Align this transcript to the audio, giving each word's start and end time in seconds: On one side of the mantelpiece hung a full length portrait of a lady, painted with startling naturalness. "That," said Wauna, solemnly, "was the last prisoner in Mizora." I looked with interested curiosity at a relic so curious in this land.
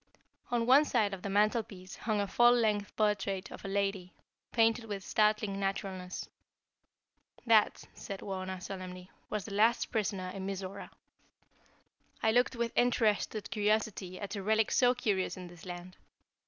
On 0.49 0.65
one 0.65 0.83
side 0.83 1.13
of 1.13 1.21
the 1.21 1.29
mantelpiece 1.29 1.95
hung 1.95 2.19
a 2.19 2.27
full 2.27 2.53
length 2.53 2.95
portrait 2.95 3.51
of 3.51 3.63
a 3.63 3.67
lady, 3.67 4.15
painted 4.51 4.85
with 4.85 5.03
startling 5.03 5.59
naturalness. 5.59 6.27
"That," 7.45 7.83
said 7.93 8.21
Wauna, 8.21 8.59
solemnly, 8.63 9.11
"was 9.29 9.45
the 9.45 9.53
last 9.53 9.91
prisoner 9.91 10.29
in 10.29 10.47
Mizora." 10.47 10.89
I 12.23 12.31
looked 12.31 12.55
with 12.55 12.73
interested 12.75 13.51
curiosity 13.51 14.19
at 14.19 14.35
a 14.35 14.41
relic 14.41 14.71
so 14.71 14.95
curious 14.95 15.37
in 15.37 15.45
this 15.45 15.67
land. 15.67 15.97